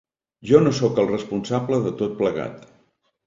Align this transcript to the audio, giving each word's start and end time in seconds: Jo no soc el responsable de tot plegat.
Jo 0.51 0.61
no 0.61 0.71
soc 0.77 1.01
el 1.03 1.09
responsable 1.11 1.79
de 1.83 1.93
tot 2.01 2.17
plegat. 2.23 2.65